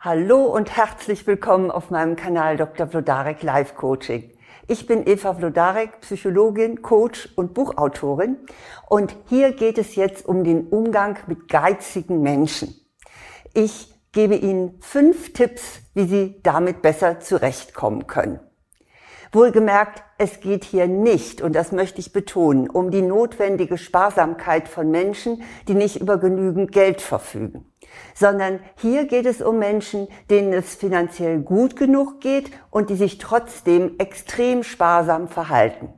[0.00, 2.86] Hallo und herzlich willkommen auf meinem Kanal Dr.
[2.86, 4.30] Vlodarek Live Coaching.
[4.68, 8.36] Ich bin Eva Vlodarek, Psychologin, Coach und Buchautorin
[8.88, 12.76] und hier geht es jetzt um den Umgang mit geizigen Menschen.
[13.54, 18.38] Ich gebe Ihnen fünf Tipps, wie Sie damit besser zurechtkommen können.
[19.32, 24.90] Wohlgemerkt, es geht hier nicht, und das möchte ich betonen, um die notwendige Sparsamkeit von
[24.90, 27.70] Menschen, die nicht über genügend Geld verfügen,
[28.14, 33.18] sondern hier geht es um Menschen, denen es finanziell gut genug geht und die sich
[33.18, 35.92] trotzdem extrem sparsam verhalten.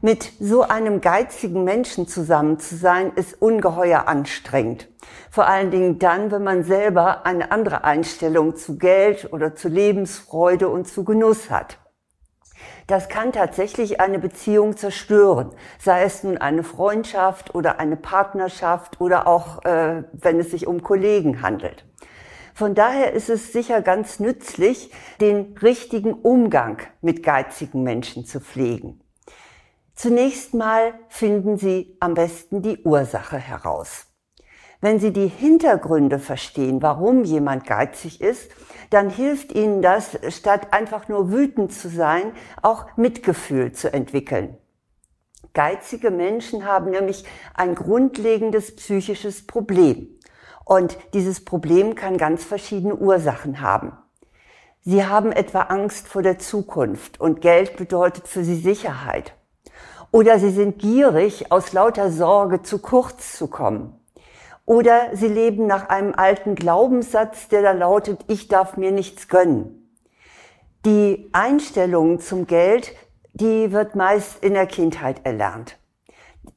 [0.00, 4.86] Mit so einem geizigen Menschen zusammen zu sein, ist ungeheuer anstrengend.
[5.28, 10.68] Vor allen Dingen dann, wenn man selber eine andere Einstellung zu Geld oder zu Lebensfreude
[10.68, 11.78] und zu Genuss hat.
[12.88, 19.26] Das kann tatsächlich eine Beziehung zerstören, sei es nun eine Freundschaft oder eine Partnerschaft oder
[19.26, 21.84] auch, äh, wenn es sich um Kollegen handelt.
[22.54, 29.02] Von daher ist es sicher ganz nützlich, den richtigen Umgang mit geizigen Menschen zu pflegen.
[29.94, 34.06] Zunächst mal finden Sie am besten die Ursache heraus.
[34.80, 38.50] Wenn Sie die Hintergründe verstehen, warum jemand geizig ist,
[38.90, 44.56] dann hilft Ihnen das, statt einfach nur wütend zu sein, auch Mitgefühl zu entwickeln.
[45.52, 50.08] Geizige Menschen haben nämlich ein grundlegendes psychisches Problem.
[50.64, 53.92] Und dieses Problem kann ganz verschiedene Ursachen haben.
[54.82, 59.34] Sie haben etwa Angst vor der Zukunft und Geld bedeutet für sie Sicherheit.
[60.12, 63.98] Oder sie sind gierig aus lauter Sorge zu kurz zu kommen.
[64.68, 69.90] Oder sie leben nach einem alten Glaubenssatz, der da lautet, ich darf mir nichts gönnen.
[70.84, 72.94] Die Einstellung zum Geld,
[73.32, 75.78] die wird meist in der Kindheit erlernt.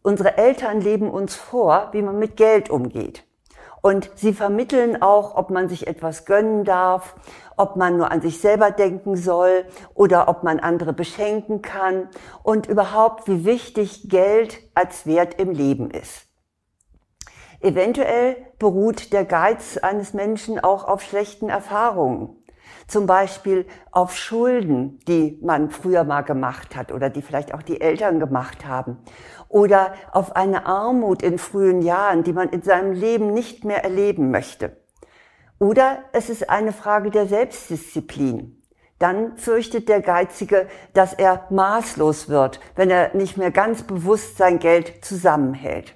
[0.02, 3.24] Unsere Eltern leben uns vor, wie man mit Geld umgeht.
[3.82, 7.16] Und sie vermitteln auch, ob man sich etwas gönnen darf,
[7.56, 12.10] ob man nur an sich selber denken soll oder ob man andere beschenken kann
[12.44, 16.28] und überhaupt, wie wichtig Geld als Wert im Leben ist.
[17.62, 22.36] Eventuell beruht der Geiz eines Menschen auch auf schlechten Erfahrungen.
[22.88, 27.80] Zum Beispiel auf Schulden, die man früher mal gemacht hat oder die vielleicht auch die
[27.80, 28.98] Eltern gemacht haben.
[29.48, 34.32] Oder auf eine Armut in frühen Jahren, die man in seinem Leben nicht mehr erleben
[34.32, 34.78] möchte.
[35.60, 38.60] Oder es ist eine Frage der Selbstdisziplin.
[38.98, 44.58] Dann fürchtet der Geizige, dass er maßlos wird, wenn er nicht mehr ganz bewusst sein
[44.58, 45.96] Geld zusammenhält.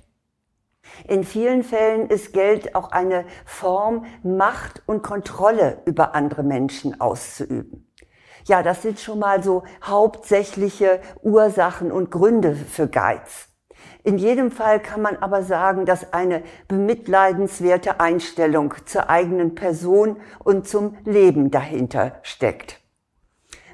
[1.08, 7.92] In vielen Fällen ist Geld auch eine Form, Macht und Kontrolle über andere Menschen auszuüben.
[8.46, 13.50] Ja, das sind schon mal so hauptsächliche Ursachen und Gründe für Geiz.
[14.04, 20.68] In jedem Fall kann man aber sagen, dass eine bemitleidenswerte Einstellung zur eigenen Person und
[20.68, 22.82] zum Leben dahinter steckt.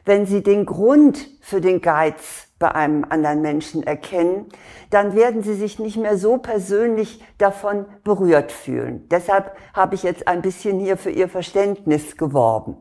[0.06, 4.46] Wenn Sie den Grund für den Geiz bei einem anderen Menschen erkennen,
[4.92, 9.10] dann werden sie sich nicht mehr so persönlich davon berührt fühlen.
[9.10, 12.78] Deshalb habe ich jetzt ein bisschen hier für ihr Verständnis geworben.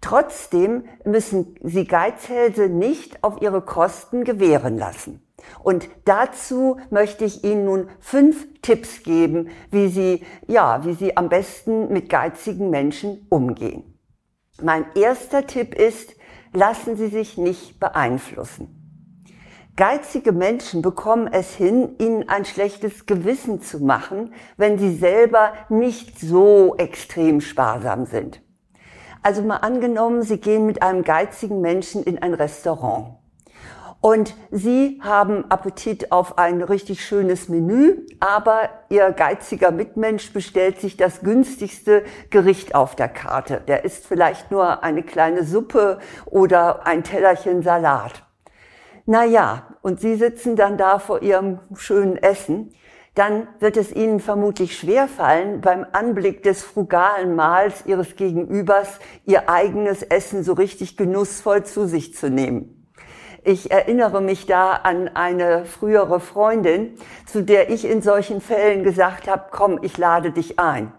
[0.00, 5.22] Trotzdem müssen Sie Geizhälse nicht auf ihre Kosten gewähren lassen.
[5.62, 11.28] Und dazu möchte ich Ihnen nun fünf Tipps geben, wie Sie, ja, wie Sie am
[11.28, 13.98] besten mit geizigen Menschen umgehen.
[14.62, 16.14] Mein erster Tipp ist,
[16.54, 18.79] lassen Sie sich nicht beeinflussen.
[19.76, 26.18] Geizige Menschen bekommen es hin, ihnen ein schlechtes Gewissen zu machen, wenn sie selber nicht
[26.20, 28.42] so extrem sparsam sind.
[29.22, 33.16] Also mal angenommen, Sie gehen mit einem geizigen Menschen in ein Restaurant.
[34.00, 40.96] Und Sie haben Appetit auf ein richtig schönes Menü, aber Ihr geiziger Mitmensch bestellt sich
[40.96, 43.60] das günstigste Gericht auf der Karte.
[43.68, 48.24] Der isst vielleicht nur eine kleine Suppe oder ein Tellerchen Salat.
[49.12, 52.72] Na ja, und Sie sitzen dann da vor Ihrem schönen Essen,
[53.16, 60.04] dann wird es Ihnen vermutlich schwerfallen, beim Anblick des frugalen Mahls Ihres Gegenübers Ihr eigenes
[60.04, 62.88] Essen so richtig genussvoll zu sich zu nehmen.
[63.42, 66.94] Ich erinnere mich da an eine frühere Freundin,
[67.26, 70.92] zu der ich in solchen Fällen gesagt habe, komm, ich lade dich ein.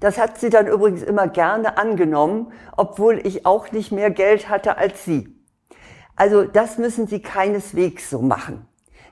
[0.00, 4.78] Das hat sie dann übrigens immer gerne angenommen, obwohl ich auch nicht mehr Geld hatte
[4.78, 5.41] als sie.
[6.16, 8.66] Also das müssen Sie keineswegs so machen.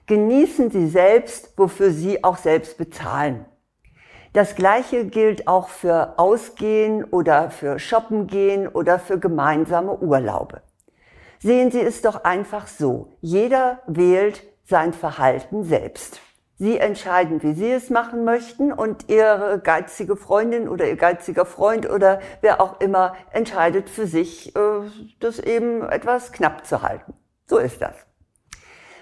[0.07, 3.45] Genießen Sie selbst, wofür Sie auch selbst bezahlen.
[4.33, 10.63] Das Gleiche gilt auch für Ausgehen oder für Shoppen gehen oder für gemeinsame Urlaube.
[11.41, 13.17] Sehen Sie es doch einfach so.
[13.21, 16.21] Jeder wählt sein Verhalten selbst.
[16.61, 21.89] Sie entscheiden, wie Sie es machen möchten und Ihre geizige Freundin oder Ihr geiziger Freund
[21.89, 24.61] oder wer auch immer entscheidet für sich, äh,
[25.21, 27.15] das eben etwas knapp zu halten.
[27.47, 27.95] So ist das.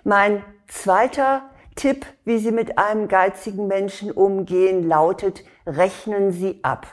[0.04, 6.86] Mein zweiter Tipp, wie Sie mit einem geizigen Menschen umgehen, lautet, rechnen Sie ab.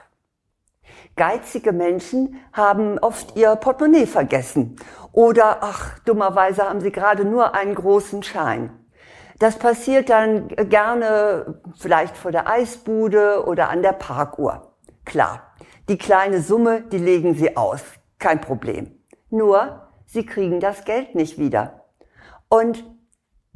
[1.16, 4.78] Geizige Menschen haben oft ihr Portemonnaie vergessen
[5.12, 8.72] oder, ach, dummerweise haben sie gerade nur einen großen Schein.
[9.40, 14.74] Das passiert dann gerne vielleicht vor der Eisbude oder an der Parkuhr.
[15.04, 15.54] Klar,
[15.90, 17.82] die kleine Summe, die legen sie aus.
[18.18, 18.92] Kein Problem.
[19.30, 21.86] Nur, sie kriegen das Geld nicht wieder.
[22.48, 22.84] Und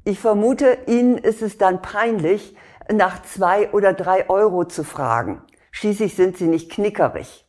[0.04, 2.56] ich vermute, Ihnen ist es dann peinlich,
[2.92, 5.44] nach zwei oder drei Euro zu fragen.
[5.72, 7.48] Schließlich sind Sie nicht knickerig.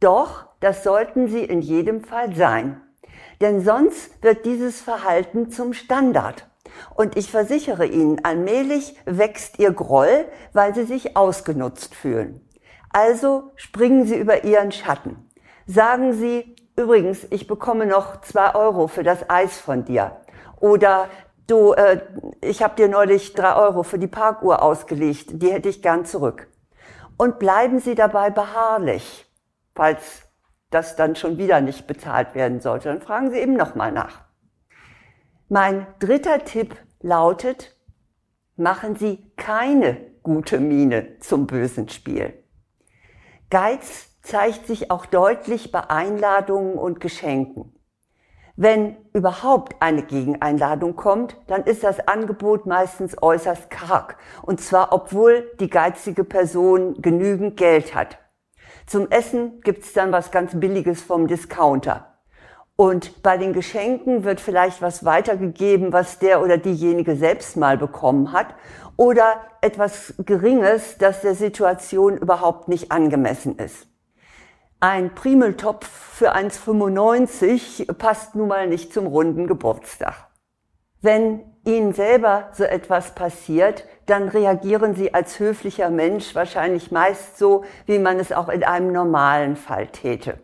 [0.00, 2.80] Doch, das sollten Sie in jedem Fall sein.
[3.40, 6.48] Denn sonst wird dieses Verhalten zum Standard.
[6.94, 12.48] Und ich versichere Ihnen, allmählich wächst Ihr Groll, weil Sie sich ausgenutzt fühlen.
[12.92, 15.30] Also springen Sie über Ihren Schatten.
[15.66, 20.20] Sagen Sie, übrigens, ich bekomme noch zwei Euro für das Eis von dir.
[20.60, 21.08] Oder
[21.46, 22.00] du, äh,
[22.40, 26.48] ich habe dir neulich drei Euro für die Parkuhr ausgelegt, die hätte ich gern zurück.
[27.16, 29.30] Und bleiben Sie dabei beharrlich,
[29.74, 30.22] falls
[30.70, 32.88] das dann schon wieder nicht bezahlt werden sollte.
[32.88, 34.24] Dann fragen Sie eben nochmal nach.
[35.50, 37.76] Mein dritter Tipp lautet,
[38.56, 42.32] machen Sie keine gute Miene zum bösen Spiel.
[43.50, 47.78] Geiz zeigt sich auch deutlich bei Einladungen und Geschenken.
[48.56, 54.16] Wenn überhaupt eine Gegeneinladung kommt, dann ist das Angebot meistens äußerst karg.
[54.42, 58.18] Und zwar obwohl die geizige Person genügend Geld hat.
[58.86, 62.13] Zum Essen gibt's dann was ganz Billiges vom Discounter.
[62.76, 68.32] Und bei den Geschenken wird vielleicht was weitergegeben, was der oder diejenige selbst mal bekommen
[68.32, 68.48] hat
[68.96, 73.86] oder etwas Geringes, das der Situation überhaupt nicht angemessen ist.
[74.80, 80.28] Ein Primeltopf für 1,95 passt nun mal nicht zum runden Geburtstag.
[81.00, 87.64] Wenn Ihnen selber so etwas passiert, dann reagieren Sie als höflicher Mensch wahrscheinlich meist so,
[87.86, 90.38] wie man es auch in einem normalen Fall täte.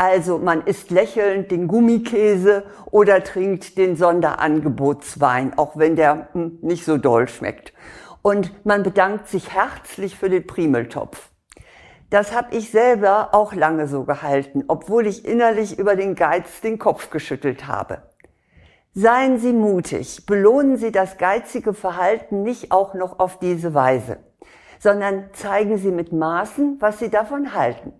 [0.00, 6.86] Also man isst lächelnd den Gummikäse oder trinkt den Sonderangebotswein, auch wenn der hm, nicht
[6.86, 7.74] so doll schmeckt.
[8.22, 11.28] Und man bedankt sich herzlich für den Primeltopf.
[12.08, 16.78] Das habe ich selber auch lange so gehalten, obwohl ich innerlich über den Geiz den
[16.78, 18.04] Kopf geschüttelt habe.
[18.94, 24.16] Seien Sie mutig, belohnen Sie das geizige Verhalten nicht auch noch auf diese Weise,
[24.78, 27.92] sondern zeigen Sie mit Maßen, was Sie davon halten.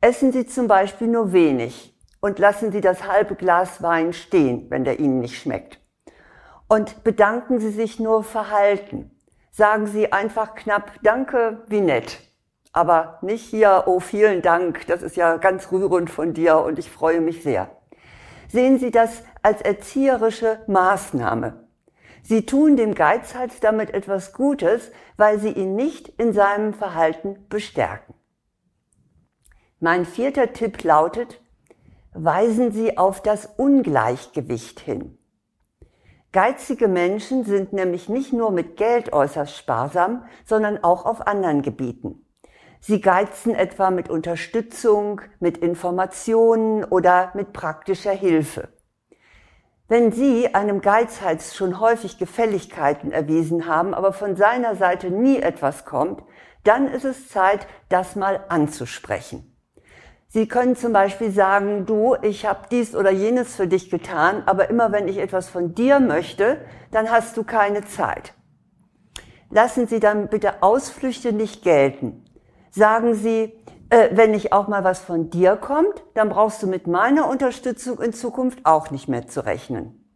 [0.00, 4.84] Essen Sie zum Beispiel nur wenig und lassen Sie das halbe Glas Wein stehen, wenn
[4.84, 5.80] der Ihnen nicht schmeckt.
[6.68, 9.10] Und bedanken Sie sich nur verhalten.
[9.50, 12.20] Sagen Sie einfach knapp Danke, wie nett.
[12.72, 16.90] Aber nicht hier, oh vielen Dank, das ist ja ganz rührend von dir und ich
[16.90, 17.68] freue mich sehr.
[18.46, 21.66] Sehen Sie das als erzieherische Maßnahme.
[22.22, 28.14] Sie tun dem Geizhals damit etwas Gutes, weil Sie ihn nicht in seinem Verhalten bestärken.
[29.80, 31.40] Mein vierter Tipp lautet,
[32.12, 35.16] weisen Sie auf das Ungleichgewicht hin.
[36.32, 42.26] Geizige Menschen sind nämlich nicht nur mit Geld äußerst sparsam, sondern auch auf anderen Gebieten.
[42.80, 48.70] Sie geizen etwa mit Unterstützung, mit Informationen oder mit praktischer Hilfe.
[49.86, 55.84] Wenn Sie einem Geizhals schon häufig Gefälligkeiten erwiesen haben, aber von seiner Seite nie etwas
[55.84, 56.24] kommt,
[56.64, 59.54] dann ist es Zeit, das mal anzusprechen.
[60.30, 64.68] Sie können zum Beispiel sagen, du, ich habe dies oder jenes für dich getan, aber
[64.68, 66.58] immer wenn ich etwas von dir möchte,
[66.90, 68.34] dann hast du keine Zeit.
[69.50, 72.24] Lassen Sie dann bitte Ausflüchte nicht gelten.
[72.70, 73.54] Sagen Sie,
[73.88, 77.98] äh, wenn nicht auch mal was von dir kommt, dann brauchst du mit meiner Unterstützung
[78.02, 80.07] in Zukunft auch nicht mehr zu rechnen.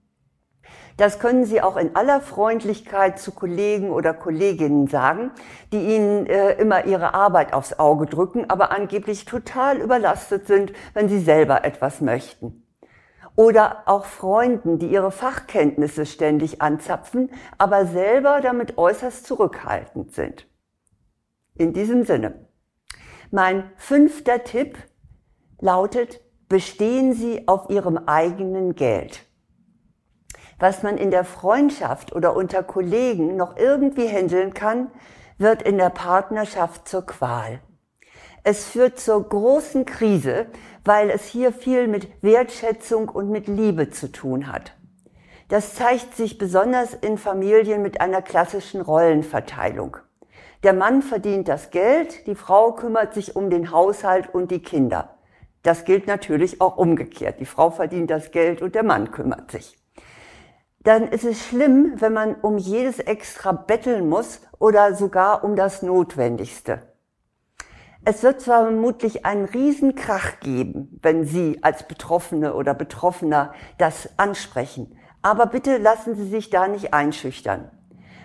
[0.97, 5.31] Das können Sie auch in aller Freundlichkeit zu Kollegen oder Kolleginnen sagen,
[5.73, 11.09] die Ihnen äh, immer Ihre Arbeit aufs Auge drücken, aber angeblich total überlastet sind, wenn
[11.09, 12.63] Sie selber etwas möchten.
[13.35, 20.47] Oder auch Freunden, die ihre Fachkenntnisse ständig anzapfen, aber selber damit äußerst zurückhaltend sind.
[21.55, 22.47] In diesem Sinne.
[23.31, 24.77] Mein fünfter Tipp
[25.61, 26.21] lautet,
[26.51, 29.25] bestehen Sie auf Ihrem eigenen Geld
[30.63, 34.93] was man in der Freundschaft oder unter Kollegen noch irgendwie handeln kann,
[35.37, 37.59] wird in der Partnerschaft zur Qual.
[38.45, 40.47] Es führt zur großen Krise,
[40.85, 44.77] weil es hier viel mit Wertschätzung und mit Liebe zu tun hat.
[45.49, 49.97] Das zeigt sich besonders in Familien mit einer klassischen Rollenverteilung.
[50.63, 55.19] Der Mann verdient das Geld, die Frau kümmert sich um den Haushalt und die Kinder.
[55.65, 57.41] Das gilt natürlich auch umgekehrt.
[57.41, 59.82] Die Frau verdient das Geld und der Mann kümmert sich.
[60.83, 65.83] Dann ist es schlimm, wenn man um jedes extra betteln muss oder sogar um das
[65.83, 66.83] Notwendigste.
[68.05, 74.99] Es wird zwar vermutlich einen Riesenkrach geben, wenn Sie als Betroffene oder Betroffener das ansprechen.
[75.23, 77.71] Aber bitte lassen Sie sich da nicht einschüchtern.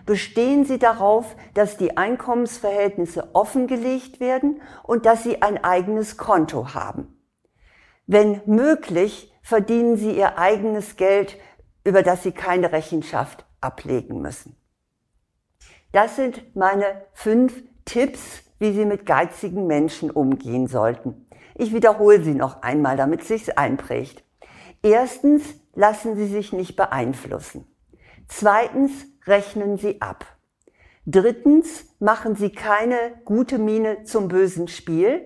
[0.08, 7.22] Bestehen Sie darauf, dass die Einkommensverhältnisse offengelegt werden und dass Sie ein eigenes Konto haben.
[8.08, 11.38] Wenn möglich, verdienen Sie Ihr eigenes Geld,
[11.88, 14.58] über das Sie keine Rechenschaft ablegen müssen.
[15.94, 21.30] Das sind meine fünf Tipps, wie Sie mit geizigen Menschen umgehen sollten.
[21.56, 24.22] Ich wiederhole sie noch einmal, damit es sich einprägt.
[24.84, 25.44] Erstens,
[25.76, 27.66] lassen Sie sich nicht beeinflussen.
[28.28, 28.92] Zweitens,
[29.26, 30.26] rechnen Sie ab.
[31.06, 35.26] Drittens, machen Sie keine gute Miene zum bösen Spiel.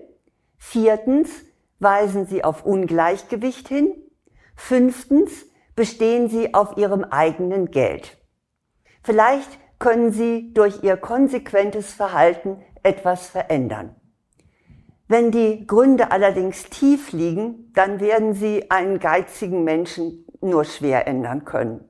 [0.58, 1.28] Viertens,
[1.80, 3.94] weisen Sie auf Ungleichgewicht hin.
[4.54, 5.46] Fünftens,
[5.82, 8.16] bestehen Sie auf Ihrem eigenen Geld.
[9.02, 9.48] Vielleicht
[9.80, 13.96] können Sie durch Ihr konsequentes Verhalten etwas verändern.
[15.08, 21.44] Wenn die Gründe allerdings tief liegen, dann werden sie einen geizigen Menschen nur schwer ändern
[21.44, 21.88] können.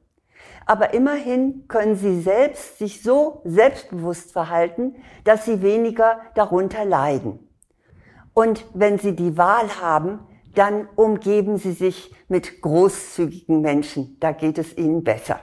[0.65, 4.95] Aber immerhin können sie selbst sich so selbstbewusst verhalten,
[5.25, 7.47] dass sie weniger darunter leiden.
[8.33, 10.21] Und wenn sie die Wahl haben,
[10.55, 14.17] dann umgeben sie sich mit großzügigen Menschen.
[14.21, 15.41] Da geht es ihnen besser.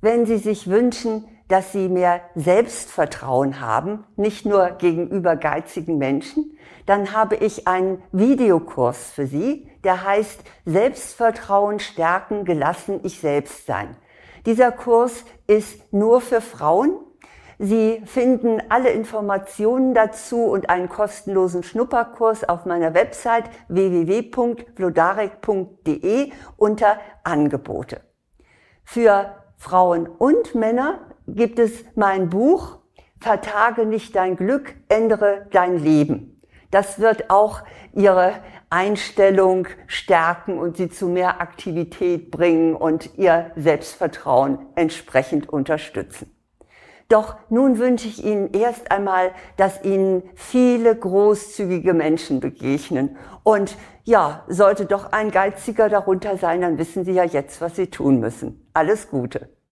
[0.00, 7.12] Wenn sie sich wünschen, dass sie mehr Selbstvertrauen haben, nicht nur gegenüber geizigen Menschen, dann
[7.12, 13.96] habe ich einen Videokurs für Sie, der heißt Selbstvertrauen stärken, gelassen ich selbst sein.
[14.46, 16.98] Dieser Kurs ist nur für Frauen.
[17.66, 28.02] Sie finden alle Informationen dazu und einen kostenlosen Schnupperkurs auf meiner Website www.vlodarek.de unter Angebote.
[28.84, 32.80] Für Frauen und Männer gibt es mein Buch
[33.18, 36.42] Vertage nicht dein Glück, ändere dein Leben.
[36.70, 37.62] Das wird auch
[37.94, 38.32] ihre
[38.68, 46.33] Einstellung stärken und sie zu mehr Aktivität bringen und ihr Selbstvertrauen entsprechend unterstützen.
[47.08, 53.16] Doch nun wünsche ich Ihnen erst einmal, dass Ihnen viele großzügige Menschen begegnen.
[53.42, 57.88] Und ja, sollte doch ein Geiziger darunter sein, dann wissen Sie ja jetzt, was Sie
[57.88, 58.68] tun müssen.
[58.72, 59.53] Alles Gute.